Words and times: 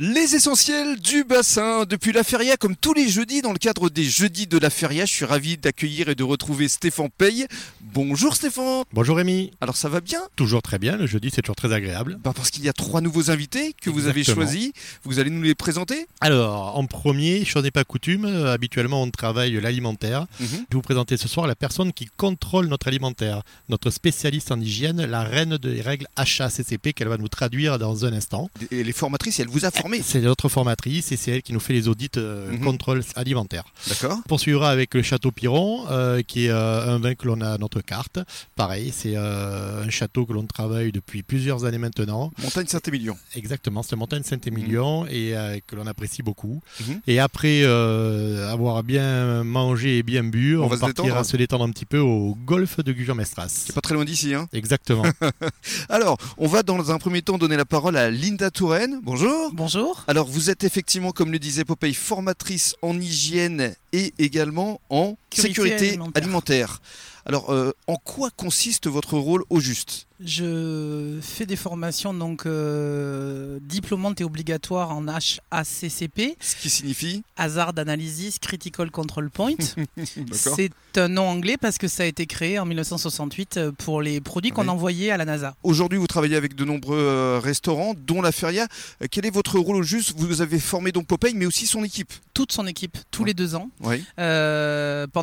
Les 0.00 0.34
essentiels 0.34 0.98
du 0.98 1.22
bassin 1.22 1.84
depuis 1.84 2.10
la 2.10 2.24
feria 2.24 2.56
comme 2.56 2.74
tous 2.74 2.94
les 2.94 3.08
jeudis 3.08 3.42
dans 3.42 3.52
le 3.52 3.58
cadre 3.58 3.88
des 3.90 4.02
jeudis 4.02 4.48
de 4.48 4.58
la 4.58 4.68
feria. 4.68 5.04
Je 5.04 5.12
suis 5.12 5.24
ravi 5.24 5.56
d'accueillir 5.56 6.08
et 6.08 6.16
de 6.16 6.24
retrouver 6.24 6.66
Stéphane 6.66 7.10
Paye. 7.16 7.46
Bonjour 7.80 8.34
Stéphane. 8.34 8.82
Bonjour 8.92 9.16
Rémi. 9.18 9.52
Alors 9.60 9.76
ça 9.76 9.88
va 9.88 10.00
bien? 10.00 10.18
Toujours 10.34 10.62
très 10.62 10.80
bien, 10.80 10.96
le 10.96 11.06
jeudi 11.06 11.30
c'est 11.32 11.42
toujours 11.42 11.54
très 11.54 11.72
agréable. 11.72 12.18
bah 12.24 12.32
Parce 12.34 12.50
qu'il 12.50 12.64
y 12.64 12.68
a 12.68 12.72
trois 12.72 13.00
nouveaux 13.00 13.30
invités 13.30 13.72
que 13.80 13.88
vous 13.88 14.08
avez 14.08 14.24
choisis. 14.24 14.72
Vous 15.04 15.20
allez 15.20 15.30
nous 15.30 15.42
les 15.42 15.54
présenter? 15.54 16.08
Alors, 16.20 16.76
en 16.76 16.86
premier, 16.86 17.44
chose 17.44 17.62
n'est 17.62 17.70
pas 17.70 17.84
coutume, 17.84 18.24
euh, 18.24 18.52
habituellement 18.52 19.00
on 19.00 19.10
travaille 19.12 19.52
l'alimentaire. 19.60 20.22
Mhm. 20.40 20.46
Je 20.50 20.56
vais 20.56 20.66
vous 20.72 20.82
présenter 20.82 21.16
ce 21.16 21.28
soir 21.28 21.46
la 21.46 21.54
personne 21.54 21.92
qui 21.92 22.06
contrôle 22.16 22.66
notre 22.66 22.88
alimentaire, 22.88 23.42
notre 23.68 23.90
spécialiste 23.90 24.50
en 24.50 24.58
hygiène, 24.60 25.04
la 25.04 25.22
reine 25.22 25.56
des 25.56 25.80
règles 25.82 26.08
HACCP 26.16 26.94
qu'elle 26.94 27.06
va 27.06 27.16
nous 27.16 27.28
traduire 27.28 27.78
dans 27.78 28.04
un 28.04 28.12
instant. 28.12 28.50
Et 28.72 28.82
les 28.82 28.92
formatrices, 28.92 29.38
elle 29.38 29.46
vous 29.46 29.64
a 29.64 29.70
C'est 30.02 30.20
notre 30.20 30.48
formatrice 30.48 31.12
et 31.12 31.16
c'est 31.16 31.30
elle 31.32 31.42
qui 31.42 31.52
nous 31.52 31.60
fait 31.60 31.72
les 31.72 31.88
audits 31.88 32.08
euh, 32.16 32.50
Mhm. 32.52 32.60
contrôle 32.60 33.02
alimentaire. 33.16 33.64
D'accord 33.88 34.18
On 34.24 34.28
poursuivra 34.28 34.70
avec 34.70 34.94
le 34.94 35.02
Château 35.02 35.30
Piron, 35.30 35.84
euh, 35.90 36.22
qui 36.22 36.46
est 36.46 36.50
euh, 36.50 36.94
un 36.94 36.98
vin 36.98 37.14
que 37.14 37.26
l'on 37.26 37.40
a 37.40 37.50
à 37.52 37.58
notre 37.58 37.80
carte. 37.80 38.18
Pareil, 38.56 38.92
c'est 38.96 39.14
euh, 39.16 39.84
un 39.84 39.90
château 39.90 40.24
que 40.26 40.32
l'on 40.32 40.44
travaille 40.46 40.92
depuis 40.92 41.22
plusieurs 41.22 41.64
années 41.64 41.78
maintenant. 41.78 42.32
Montagne 42.42 42.66
Saint-Émilion. 42.66 43.16
Exactement, 43.34 43.82
c'est 43.82 43.96
Montagne 43.96 44.22
Saint-Émilion 44.22 45.06
et 45.06 45.36
euh, 45.36 45.58
que 45.66 45.76
l'on 45.76 45.86
apprécie 45.86 46.22
beaucoup. 46.22 46.62
Mhm. 46.80 47.00
Et 47.06 47.18
après 47.20 47.62
euh, 47.64 48.50
avoir 48.50 48.82
bien 48.82 49.44
mangé 49.44 49.98
et 49.98 50.02
bien 50.02 50.24
bu, 50.24 50.56
On 50.56 50.64
on, 50.64 50.68
va 50.68 50.76
se 50.76 50.80
partira 50.80 51.08
détendre. 51.08 51.26
se 51.26 51.36
détendre 51.36 51.64
un 51.64 51.70
petit 51.70 51.86
peu 51.86 51.98
au 51.98 52.34
golfe 52.44 52.80
de 52.80 52.92
Gujan-Mestras. 52.92 53.48
C'est 53.66 53.74
pas 53.74 53.80
très 53.80 53.94
loin 53.94 54.04
d'ici. 54.04 54.34
Hein 54.34 54.48
Exactement. 54.52 55.04
Alors, 55.88 56.16
on 56.38 56.46
va 56.46 56.62
dans 56.62 56.90
un 56.90 56.98
premier 56.98 57.22
temps 57.22 57.38
donner 57.38 57.56
la 57.56 57.64
parole 57.64 57.96
à 57.96 58.10
Linda 58.10 58.50
Touraine. 58.50 59.00
Bonjour. 59.02 59.50
Bonjour. 59.52 59.73
Alors, 60.06 60.28
vous 60.28 60.50
êtes 60.50 60.64
effectivement, 60.64 61.12
comme 61.12 61.32
le 61.32 61.38
disait 61.38 61.64
Popeye, 61.64 61.94
formatrice 61.94 62.76
en 62.82 63.00
hygiène 63.00 63.74
et 63.92 64.12
également 64.18 64.80
en 64.90 65.16
Sécurité 65.42 65.78
sécurité 65.78 65.88
alimentaire. 65.90 66.22
alimentaire. 66.22 66.82
Alors, 67.26 67.50
euh, 67.50 67.72
en 67.86 67.96
quoi 67.96 68.28
consiste 68.30 68.86
votre 68.86 69.16
rôle 69.16 69.44
au 69.48 69.58
juste? 69.58 70.06
Je 70.20 71.18
fais 71.22 71.44
des 71.46 71.56
formations 71.56 72.12
donc 72.14 72.44
euh, 72.46 73.58
diplômantes 73.62 74.20
et 74.20 74.24
obligatoires 74.24 74.90
en 74.92 75.06
HACCP, 75.08 76.36
Ce 76.38 76.54
qui 76.56 76.70
signifie? 76.70 77.22
Hazard 77.36 77.72
Analysis 77.78 78.38
Critical 78.38 78.90
Control 78.90 79.30
Point. 79.30 79.54
C'est 80.32 80.70
un 80.96 81.08
nom 81.08 81.26
anglais 81.28 81.56
parce 81.60 81.78
que 81.78 81.88
ça 81.88 82.04
a 82.04 82.06
été 82.06 82.26
créé 82.26 82.58
en 82.58 82.66
1968 82.66 83.56
euh, 83.56 83.72
pour 83.72 84.02
les 84.02 84.20
produits 84.20 84.50
qu'on 84.50 84.62
Oui. 84.64 84.68
envoyait 84.68 85.10
à 85.10 85.16
la 85.16 85.24
NASA. 85.24 85.54
Aujourd'hui, 85.62 85.98
vous 85.98 86.06
travaillez 86.06 86.36
avec 86.36 86.54
de 86.54 86.64
nombreux 86.64 86.98
euh, 86.98 87.40
restaurants, 87.42 87.94
dont 88.06 88.22
la 88.22 88.32
Feria. 88.32 88.68
Quel 89.10 89.26
est 89.26 89.30
votre 89.34 89.58
rôle 89.58 89.76
au 89.76 89.82
juste? 89.82 90.12
Vous 90.16 90.42
avez 90.42 90.58
formé 90.60 90.92
donc 90.92 91.06
Popeye, 91.06 91.34
mais 91.34 91.46
aussi 91.46 91.66
son 91.66 91.82
équipe? 91.84 92.12
Toute 92.34 92.52
son 92.52 92.66
équipe, 92.66 92.98
tous 93.10 93.22
Ouais. 93.22 93.28
les 93.28 93.34
deux 93.34 93.54
ans, 93.54 93.70
Oui. 93.80 94.04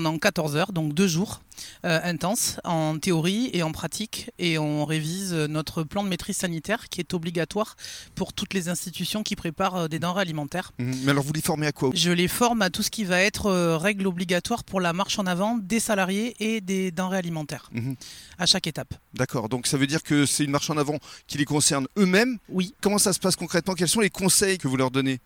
Pendant 0.02 0.17
14 0.17 0.55
heures, 0.55 0.73
donc 0.73 0.94
deux 0.95 1.07
jours 1.07 1.41
euh, 1.85 1.99
intenses 2.03 2.59
en 2.63 2.97
théorie 2.99 3.49
et 3.53 3.63
en 3.63 3.71
pratique. 3.71 4.31
Et 4.39 4.57
on 4.57 4.85
révise 4.85 5.33
notre 5.33 5.83
plan 5.83 6.03
de 6.03 6.09
maîtrise 6.09 6.37
sanitaire 6.37 6.89
qui 6.89 6.99
est 6.99 7.13
obligatoire 7.13 7.75
pour 8.15 8.33
toutes 8.33 8.53
les 8.53 8.69
institutions 8.69 9.23
qui 9.23 9.35
préparent 9.35 9.75
euh, 9.75 9.87
des 9.87 9.99
denrées 9.99 10.21
alimentaires. 10.21 10.71
Mais 10.79 11.09
alors, 11.11 11.23
vous 11.23 11.33
les 11.33 11.41
formez 11.41 11.67
à 11.67 11.71
quoi 11.71 11.89
Je 11.93 12.11
les 12.11 12.27
forme 12.27 12.61
à 12.61 12.69
tout 12.69 12.83
ce 12.83 12.89
qui 12.91 13.03
va 13.03 13.21
être 13.21 13.47
euh, 13.47 13.77
règle 13.77 14.07
obligatoire 14.07 14.63
pour 14.63 14.81
la 14.81 14.93
marche 14.93 15.19
en 15.19 15.25
avant 15.25 15.57
des 15.57 15.79
salariés 15.79 16.35
et 16.39 16.61
des 16.61 16.91
denrées 16.91 17.17
alimentaires 17.17 17.69
Mhm. 17.71 17.95
à 18.37 18.45
chaque 18.45 18.67
étape. 18.67 18.93
D'accord. 19.13 19.49
Donc, 19.49 19.67
ça 19.67 19.77
veut 19.77 19.87
dire 19.87 20.03
que 20.03 20.25
c'est 20.25 20.43
une 20.43 20.51
marche 20.51 20.69
en 20.69 20.77
avant 20.77 20.97
qui 21.27 21.37
les 21.37 21.45
concerne 21.45 21.87
eux-mêmes. 21.97 22.37
Oui. 22.49 22.73
Comment 22.81 22.97
ça 22.97 23.13
se 23.13 23.19
passe 23.19 23.35
concrètement? 23.35 23.73
Quels 23.73 23.87
sont 23.89 23.99
les 24.01 24.09
conseils 24.09 24.57
que 24.57 24.67
vous 24.67 24.77
leur 24.77 24.91
donnez? 24.91 25.19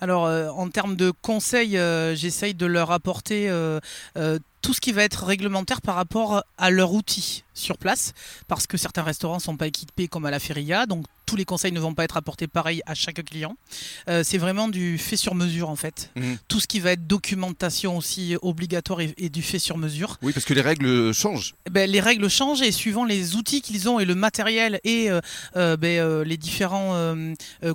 Alors 0.00 0.26
euh, 0.26 0.48
en 0.50 0.68
termes 0.68 0.96
de 0.96 1.10
conseils, 1.10 1.78
j'essaye 2.14 2.54
de 2.54 2.66
leur 2.66 2.90
apporter 2.92 3.48
tout 4.68 4.74
ce 4.74 4.82
qui 4.82 4.92
va 4.92 5.02
être 5.02 5.24
réglementaire 5.24 5.80
par 5.80 5.94
rapport 5.94 6.44
à 6.58 6.68
leur 6.68 6.92
outil 6.92 7.42
sur 7.58 7.78
place, 7.78 8.12
parce 8.46 8.66
que 8.66 8.76
certains 8.76 9.02
restaurants 9.02 9.36
ne 9.36 9.40
sont 9.42 9.56
pas 9.56 9.66
équipés 9.66 10.08
comme 10.08 10.24
à 10.26 10.30
la 10.30 10.38
Feria, 10.38 10.86
donc 10.86 11.04
tous 11.26 11.36
les 11.36 11.44
conseils 11.44 11.72
ne 11.72 11.80
vont 11.80 11.92
pas 11.92 12.04
être 12.04 12.16
apportés 12.16 12.46
pareil 12.46 12.80
à 12.86 12.94
chaque 12.94 13.22
client. 13.24 13.54
Euh, 14.08 14.22
c'est 14.24 14.38
vraiment 14.38 14.66
du 14.68 14.96
fait 14.96 15.16
sur 15.18 15.34
mesure 15.34 15.68
en 15.68 15.76
fait. 15.76 16.10
Mhm. 16.16 16.38
Tout 16.48 16.58
ce 16.58 16.66
qui 16.66 16.80
va 16.80 16.92
être 16.92 17.06
documentation 17.06 17.98
aussi 17.98 18.34
obligatoire 18.40 19.02
et, 19.02 19.14
et 19.18 19.28
du 19.28 19.42
fait 19.42 19.58
sur 19.58 19.76
mesure. 19.76 20.16
Oui, 20.22 20.32
parce 20.32 20.46
que 20.46 20.54
les 20.54 20.62
règles 20.62 21.12
changent. 21.12 21.54
Eh 21.66 21.70
ben, 21.70 21.90
les 21.90 22.00
règles 22.00 22.30
changent 22.30 22.62
et 22.62 22.72
suivant 22.72 23.04
les 23.04 23.36
outils 23.36 23.60
qu'ils 23.60 23.90
ont 23.90 24.00
et 24.00 24.06
le 24.06 24.14
matériel 24.14 24.80
et 24.84 25.10
euh, 25.10 25.20
euh, 25.56 25.76
ben, 25.76 25.98
euh, 25.98 26.24
les 26.24 26.38
différents 26.38 26.94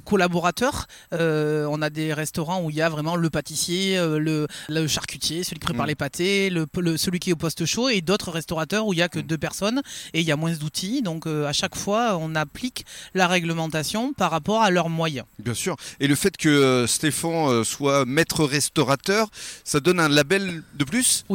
collaborateurs, 0.04 0.88
on 1.12 1.82
a 1.82 1.90
des 1.90 2.14
restaurants 2.14 2.62
où 2.64 2.70
il 2.70 2.76
y 2.76 2.82
a 2.82 2.90
vraiment 2.90 3.16
le 3.16 3.30
pâtissier, 3.30 3.98
le, 3.98 4.48
le 4.70 4.88
charcutier, 4.88 5.44
celui 5.44 5.60
qui 5.60 5.66
prépare 5.66 5.86
Mm. 5.86 5.90
les 5.90 5.96
pâtés, 5.96 6.50
le, 6.50 6.66
le- 6.78 6.98
celui 6.98 7.20
qui 7.20 7.30
est 7.30 7.34
au 7.34 7.38
poste 7.38 7.66
chaud 7.66 7.90
et 7.90 8.02
d'autres 8.02 8.32
restaurateurs 8.32 8.86
où 8.88 8.94
il 8.94 9.00
y 9.00 9.02
a 9.02 9.10
que 9.10 9.20
Mm. 9.20 9.24
deux 9.24 9.38
personnes 9.38 9.73
et 10.14 10.22
il 10.22 10.26
y 10.26 10.32
a 10.32 10.36
moins 10.36 10.54
d'outils. 10.54 11.02
Donc 11.02 11.28
euh, 11.28 11.48
à 11.48 11.54
chaque 11.54 11.76
fois, 11.76 12.18
on 12.18 12.36
applique 12.36 12.86
la 13.14 13.28
réglementation 13.28 14.14
par 14.14 14.32
rapport 14.32 14.62
à 14.62 14.70
leurs 14.70 14.90
moyens. 14.90 15.26
Bien 15.40 15.54
sûr. 15.54 15.76
Et 16.00 16.08
le 16.08 16.16
fait 16.16 16.36
que 16.38 16.50
euh, 16.50 16.88
Stéphane 16.88 17.50
euh, 17.50 17.64
soit 17.64 18.06
maître 18.06 18.44
restaurateur, 18.44 19.30
ça 19.64 19.80
donne 19.80 20.00
un 20.00 20.10
label 20.10 20.64
de 20.74 20.84
plus? 20.84 21.26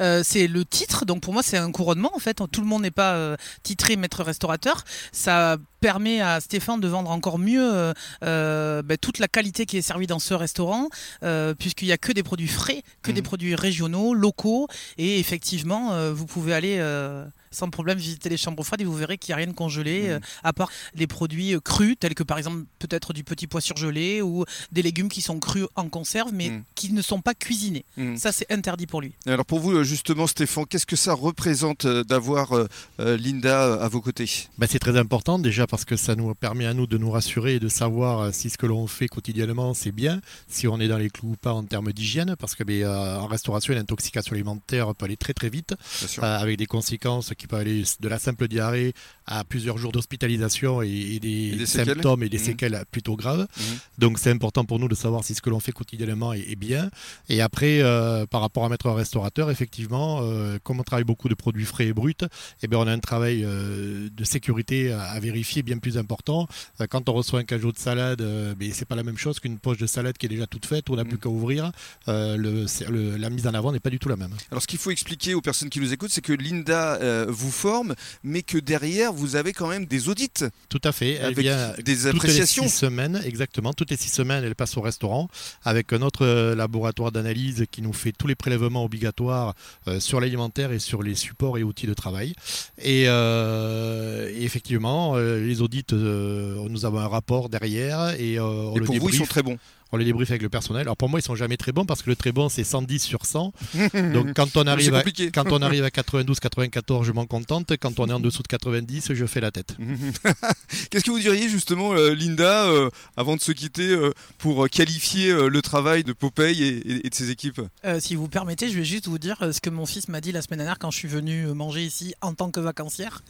Euh, 0.00 0.22
c'est 0.24 0.46
le 0.46 0.64
titre, 0.64 1.04
donc 1.04 1.22
pour 1.22 1.32
moi 1.32 1.42
c'est 1.42 1.58
un 1.58 1.70
couronnement 1.72 2.12
en 2.14 2.18
fait. 2.18 2.40
Tout 2.52 2.60
le 2.60 2.66
monde 2.66 2.82
n'est 2.82 2.90
pas 2.90 3.36
titré 3.62 3.96
maître 3.96 4.22
restaurateur. 4.22 4.84
Ça 5.12 5.56
permet 5.80 6.20
à 6.20 6.40
Stéphane 6.40 6.80
de 6.80 6.88
vendre 6.88 7.10
encore 7.10 7.38
mieux 7.38 7.62
euh, 7.74 7.92
euh, 8.24 8.82
ben, 8.82 8.96
toute 8.98 9.18
la 9.18 9.28
qualité 9.28 9.66
qui 9.66 9.76
est 9.76 9.82
servie 9.82 10.06
dans 10.06 10.18
ce 10.18 10.34
restaurant, 10.34 10.88
euh, 11.22 11.54
puisqu'il 11.54 11.86
n'y 11.86 11.92
a 11.92 11.98
que 11.98 12.12
des 12.12 12.22
produits 12.22 12.48
frais, 12.48 12.82
que 13.02 13.12
des 13.12 13.20
Mhm. 13.20 13.26
produits 13.26 13.54
régionaux, 13.54 14.14
locaux, 14.14 14.68
et 14.96 15.18
effectivement 15.18 15.92
euh, 15.92 16.12
vous 16.12 16.26
pouvez 16.26 16.54
aller 16.54 16.76
euh, 16.78 17.24
sans 17.50 17.70
problème 17.70 17.96
visiter 17.98 18.28
les 18.28 18.36
chambres 18.36 18.62
froides 18.64 18.80
et 18.80 18.84
vous 18.84 18.94
verrez 18.94 19.16
qu'il 19.18 19.30
n'y 19.30 19.34
a 19.34 19.36
rien 19.38 19.46
de 19.46 19.52
congelé, 19.52 20.08
euh, 20.08 20.20
à 20.44 20.52
part 20.52 20.70
les 20.94 21.06
produits 21.06 21.56
crus, 21.64 21.96
tels 21.98 22.14
que 22.14 22.22
par 22.22 22.36
exemple 22.38 22.64
peut-être 22.78 23.12
du 23.12 23.24
petit 23.24 23.46
pois 23.46 23.60
surgelé 23.60 24.20
ou 24.22 24.44
des 24.72 24.82
légumes 24.82 25.08
qui 25.08 25.22
sont 25.22 25.38
crus 25.38 25.66
en 25.76 25.88
conserve, 25.88 26.30
mais 26.32 26.50
Mhm. 26.50 26.62
qui 26.74 26.92
ne 26.92 27.02
sont 27.02 27.20
pas 27.20 27.34
cuisinés. 27.34 27.84
Ça 28.16 28.32
c'est 28.32 28.50
interdit 28.52 28.86
pour 28.86 29.00
lui. 29.00 29.12
Alors 29.26 29.44
pour 29.46 29.60
vous, 29.60 29.82
justement, 29.84 30.26
Stéphane, 30.26 30.66
qu'est-ce 30.66 30.86
que 30.86 30.96
ça 30.96 31.14
représente 31.14 31.86
d'avoir 31.86 32.52
Linda 32.98 33.74
à 33.74 33.88
vos 33.88 34.00
côtés? 34.00 34.28
Ben, 34.58 34.66
c'est 34.70 34.78
très 34.78 34.96
important 34.98 35.38
déjà 35.38 35.66
parce 35.68 35.84
que 35.84 35.96
ça 35.96 36.14
nous 36.16 36.34
permet 36.34 36.66
à 36.66 36.74
nous 36.74 36.86
de 36.86 36.98
nous 36.98 37.10
rassurer 37.10 37.54
et 37.56 37.60
de 37.60 37.68
savoir 37.68 38.20
euh, 38.20 38.30
si 38.32 38.50
ce 38.50 38.58
que 38.58 38.66
l'on 38.66 38.86
fait 38.86 39.08
quotidiennement 39.08 39.74
c'est 39.74 39.92
bien, 39.92 40.20
si 40.48 40.66
on 40.68 40.80
est 40.80 40.88
dans 40.88 40.98
les 40.98 41.10
clous 41.10 41.30
ou 41.32 41.36
pas 41.36 41.52
en 41.52 41.64
termes 41.64 41.92
d'hygiène, 41.92 42.36
parce 42.38 42.54
que 42.54 42.64
ben, 42.64 42.82
euh, 42.82 43.16
en 43.18 43.26
restauration 43.26 43.74
l'intoxication 43.74 44.32
alimentaire 44.34 44.94
peut 44.94 45.04
aller 45.04 45.16
très 45.16 45.34
très 45.34 45.48
vite, 45.50 45.74
euh, 46.22 46.38
avec 46.38 46.56
des 46.58 46.66
conséquences 46.66 47.32
qui 47.36 47.46
peuvent 47.46 47.60
aller 47.60 47.82
de 48.00 48.08
la 48.08 48.18
simple 48.18 48.48
diarrhée 48.48 48.92
à 49.26 49.44
plusieurs 49.44 49.78
jours 49.78 49.92
d'hospitalisation 49.92 50.82
et, 50.82 50.88
et 50.88 51.20
des, 51.20 51.28
Et 51.28 51.56
des 51.56 51.66
séquelles. 51.66 51.94
symptômes 51.94 52.22
et 52.22 52.28
des 52.28 52.38
Mhm. 52.38 52.44
séquelles 52.44 52.84
plutôt 52.90 53.16
graves. 53.16 53.46
Mhm. 53.56 53.64
Donc 53.98 54.18
c'est 54.18 54.30
important 54.30 54.64
pour 54.64 54.78
nous 54.78 54.88
de 54.88 54.94
savoir 54.94 55.24
si 55.24 55.34
ce 55.34 55.42
que 55.42 55.50
l'on 55.50 55.60
fait 55.60 55.72
quotidiennement 55.72 56.32
est, 56.32 56.40
est 56.50 56.56
bien. 56.56 56.90
Et 57.28 57.40
après, 57.42 57.80
euh, 57.82 58.26
par 58.26 58.40
rapport 58.40 58.64
à 58.64 58.68
mettre 58.68 58.86
un 58.86 58.94
restaurateur, 58.94 59.50
effectivement, 59.50 60.20
euh, 60.22 60.58
comme 60.62 60.80
on 60.80 60.82
travaille 60.82 61.04
beaucoup 61.04 61.28
de 61.28 61.34
produits 61.34 61.64
frais 61.66 61.86
et 61.88 61.92
bruts, 61.92 62.14
eh 62.62 62.66
bien, 62.68 62.78
on 62.78 62.86
a 62.86 62.92
un 62.92 62.98
travail 62.98 63.44
euh, 63.44 64.08
de 64.10 64.24
sécurité 64.24 64.92
à, 64.92 65.02
à 65.02 65.20
vérifier 65.20 65.57
bien 65.62 65.78
plus 65.78 65.98
important. 65.98 66.46
Euh, 66.80 66.86
quand 66.88 67.08
on 67.08 67.12
reçoit 67.12 67.40
un 67.40 67.44
cajot 67.44 67.72
de 67.72 67.78
salade, 67.78 68.20
euh, 68.20 68.54
ben, 68.54 68.70
c'est 68.72 68.84
pas 68.84 68.96
la 68.96 69.02
même 69.02 69.18
chose 69.18 69.40
qu'une 69.40 69.58
poche 69.58 69.78
de 69.78 69.86
salade 69.86 70.16
qui 70.18 70.26
est 70.26 70.28
déjà 70.28 70.46
toute 70.46 70.66
faite, 70.66 70.88
où 70.88 70.94
on 70.94 70.96
n'a 70.96 71.04
plus 71.04 71.18
qu'à 71.18 71.28
ouvrir. 71.28 71.70
Euh, 72.08 72.36
le- 72.36 73.16
la 73.16 73.30
mise 73.30 73.46
en 73.46 73.54
avant 73.54 73.72
n'est 73.72 73.80
pas 73.80 73.90
du 73.90 73.98
tout 73.98 74.08
la 74.08 74.16
même. 74.16 74.30
Alors 74.50 74.62
ce 74.62 74.66
qu'il 74.66 74.78
faut 74.78 74.90
expliquer 74.90 75.34
aux 75.34 75.40
personnes 75.40 75.68
qui 75.70 75.80
nous 75.80 75.92
écoutent, 75.92 76.10
c'est 76.10 76.20
que 76.20 76.32
Linda 76.32 76.98
vous 77.28 77.50
forme, 77.50 77.94
mais 78.22 78.42
que 78.42 78.58
derrière, 78.58 79.12
vous 79.12 79.36
avez 79.36 79.52
quand 79.52 79.68
même 79.68 79.86
des 79.86 80.08
audits 80.08 80.30
Tout 80.68 80.80
à 80.84 80.92
fait. 80.92 81.12
Elle 81.14 81.24
avec 81.26 81.38
vient 81.38 81.68
des 81.68 81.74
toutes 81.76 81.86
les 81.88 82.06
appréciations. 82.06 82.62
six 82.64 82.70
semaines, 82.70 83.20
exactement. 83.24 83.72
Toutes 83.72 83.90
les 83.90 83.96
six 83.96 84.08
semaines, 84.10 84.44
elle 84.44 84.54
passe 84.54 84.76
au 84.76 84.80
restaurant 84.80 85.28
avec 85.64 85.92
un 85.92 86.02
autre 86.02 86.26
laboratoire 86.54 87.12
d'analyse 87.12 87.64
qui 87.70 87.82
nous 87.82 87.92
fait 87.92 88.12
tous 88.12 88.26
les 88.26 88.34
prélèvements 88.34 88.84
obligatoires 88.84 89.54
sur 89.98 90.20
l'alimentaire 90.20 90.72
et 90.72 90.78
sur 90.78 91.02
les 91.02 91.14
supports 91.14 91.58
et 91.58 91.62
outils 91.62 91.86
de 91.86 91.94
travail. 91.94 92.34
Et, 92.82 93.04
euh, 93.08 94.30
effectivement, 94.38 95.14
les 95.48 95.62
audits, 95.62 95.84
euh, 95.92 96.56
nous 96.68 96.84
avons 96.84 96.98
un 97.00 97.08
rapport 97.08 97.48
derrière 97.48 98.10
et 98.20 98.38
euh, 98.38 98.42
on 98.44 98.76
Et 98.76 98.78
le 98.80 98.84
pour 98.84 98.96
vous, 98.98 99.08
ils 99.08 99.16
sont 99.16 99.24
très 99.26 99.42
bons. 99.42 99.58
On 99.90 99.96
les 99.96 100.04
débriefe 100.04 100.28
avec 100.30 100.42
le 100.42 100.50
personnel. 100.50 100.82
Alors 100.82 100.98
pour 100.98 101.08
moi, 101.08 101.18
ils 101.18 101.22
sont 101.22 101.34
jamais 101.34 101.56
très 101.56 101.72
bons 101.72 101.86
parce 101.86 102.02
que 102.02 102.10
le 102.10 102.16
très 102.16 102.30
bon, 102.30 102.50
c'est 102.50 102.62
110 102.62 102.98
sur 103.02 103.24
100. 103.24 103.54
Donc 104.12 104.34
quand 104.34 104.54
on 104.58 104.66
arrive 104.66 104.94
à, 104.94 105.02
quand 105.32 105.50
on 105.50 105.62
arrive 105.62 105.82
à 105.82 105.90
92, 105.90 106.40
94, 106.40 107.06
je 107.06 107.12
m'en 107.12 107.24
contente. 107.24 107.72
Quand 107.78 107.98
on 107.98 108.06
est 108.06 108.12
en 108.12 108.20
dessous 108.20 108.42
de 108.42 108.48
90, 108.48 109.14
je 109.14 109.24
fais 109.24 109.40
la 109.40 109.50
tête. 109.50 109.76
Qu'est-ce 110.90 111.04
que 111.04 111.10
vous 111.10 111.18
diriez 111.20 111.48
justement, 111.48 111.94
euh, 111.94 112.14
Linda, 112.14 112.66
euh, 112.66 112.90
avant 113.16 113.36
de 113.36 113.40
se 113.40 113.50
quitter, 113.52 113.88
euh, 113.88 114.12
pour 114.36 114.68
qualifier 114.68 115.30
euh, 115.30 115.48
le 115.48 115.62
travail 115.62 116.04
de 116.04 116.12
Popeye 116.12 116.62
et, 116.62 116.68
et- 116.68 117.06
et 117.06 117.10
de 117.10 117.14
ses 117.14 117.30
équipes? 117.30 117.62
Euh, 117.86 117.98
si 117.98 118.14
vous 118.14 118.28
permettez, 118.28 118.68
je 118.68 118.74
vais 118.78 118.84
juste 118.84 119.08
vous 119.08 119.18
dire 119.18 119.36
ce 119.52 119.60
que 119.60 119.70
mon 119.70 119.86
fils 119.86 120.08
m'a 120.08 120.20
dit 120.20 120.32
la 120.32 120.42
semaine 120.42 120.58
dernière 120.58 120.78
quand 120.78 120.90
je 120.90 120.98
suis 120.98 121.08
venu 121.08 121.46
manger 121.54 121.82
ici 121.84 122.14
en 122.20 122.34
tant 122.34 122.50
que 122.50 122.60
vacancière. 122.60 123.22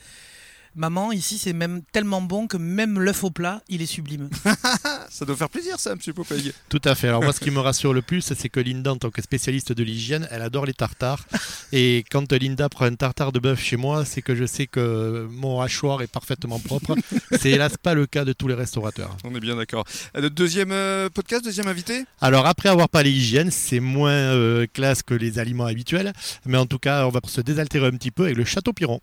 Maman, 0.79 1.11
ici 1.11 1.39
c'est 1.39 1.53
même 1.53 1.83
tellement 1.91 2.23
bon 2.23 2.47
que 2.47 2.57
même 2.57 3.01
l'œuf 3.01 3.25
au 3.25 3.31
plat, 3.31 3.63
il 3.69 3.83
est 3.83 3.87
sublime. 3.87 4.31
Ah, 4.45 5.07
ça 5.11 5.25
doit 5.25 5.35
faire 5.35 5.51
plaisir 5.51 5.81
ça, 5.81 5.95
monsieur 5.97 6.13
Popeye. 6.13 6.53
Tout 6.69 6.81
à 6.85 6.95
fait. 6.95 7.09
Alors 7.09 7.21
moi, 7.21 7.33
ce 7.33 7.41
qui 7.41 7.51
me 7.51 7.59
rassure 7.59 7.93
le 7.93 8.01
plus, 8.01 8.21
c'est 8.21 8.49
que 8.49 8.61
Linda, 8.61 8.93
en 8.93 8.97
tant 8.97 9.11
que 9.11 9.21
spécialiste 9.21 9.73
de 9.73 9.83
l'hygiène, 9.83 10.29
elle 10.31 10.41
adore 10.41 10.67
les 10.67 10.75
tartares. 10.75 11.27
Et 11.73 12.05
quand 12.13 12.33
Linda 12.33 12.69
prend 12.69 12.85
un 12.85 12.95
tartare 12.95 13.33
de 13.33 13.41
bœuf 13.41 13.61
chez 13.61 13.77
moi, 13.77 14.05
c'est 14.05 14.23
que 14.23 14.37
je 14.37 14.47
sais 14.47 14.69
que 14.69 15.27
mon 15.33 15.61
hachoir 15.61 16.01
est 16.01 16.07
parfaitement 16.07 16.61
propre. 16.61 16.95
C'est 17.41 17.51
hélas 17.51 17.77
pas 17.77 17.95
le 17.95 18.07
cas 18.07 18.25
de 18.25 18.33
tous 18.33 18.47
les 18.47 18.55
restaurateurs. 18.55 19.17
On 19.25 19.35
est 19.35 19.41
bien 19.41 19.57
d'accord. 19.57 19.85
Euh, 20.17 20.29
Deuxième 20.29 20.71
euh, 20.71 21.09
podcast, 21.11 21.45
deuxième 21.45 21.67
invité? 21.67 22.05
Alors 22.21 22.47
après 22.47 22.69
avoir 22.69 22.89
parlé 22.89 23.11
hygiène, 23.11 23.51
c'est 23.51 23.81
moins 23.81 24.13
euh, 24.13 24.67
classe 24.73 25.03
que 25.03 25.15
les 25.15 25.41
aliments 25.41 25.67
habituels, 25.67 26.13
mais 26.47 26.57
en 26.57 26.67
tout 26.67 26.79
cas, 26.79 27.05
on 27.07 27.11
va 27.11 27.19
se 27.27 27.41
désaltérer 27.41 27.89
un 27.89 27.97
petit 27.97 28.13
peu 28.13 28.27
avec 28.27 28.37
le 28.37 28.45
Château 28.45 28.73
Piron. 28.73 29.01